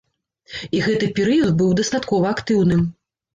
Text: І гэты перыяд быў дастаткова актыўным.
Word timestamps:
І 0.77 0.79
гэты 0.85 1.09
перыяд 1.19 1.51
быў 1.59 1.69
дастаткова 1.81 2.33
актыўным. 2.39 2.81